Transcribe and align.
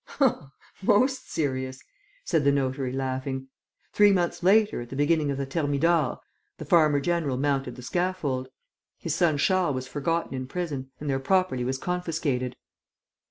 "Oh, 0.19 0.49
most 0.81 1.31
serious!" 1.31 1.79
said 2.25 2.43
the 2.43 2.51
notary, 2.51 2.91
laughing. 2.91 3.49
"Three 3.93 4.11
months 4.11 4.41
later, 4.41 4.81
at 4.81 4.89
the 4.89 4.95
beginning 4.95 5.29
of 5.29 5.37
Thermidor, 5.47 6.17
the 6.57 6.65
farmer 6.65 6.99
general 6.99 7.37
mounted 7.37 7.75
the 7.75 7.83
scaffold. 7.83 8.49
His 8.97 9.13
son 9.13 9.37
Charles 9.37 9.75
was 9.75 9.87
forgotten 9.87 10.33
in 10.33 10.47
prison 10.47 10.89
and 10.99 11.07
their 11.07 11.19
property 11.19 11.63
was 11.63 11.77
confiscated." 11.77 12.55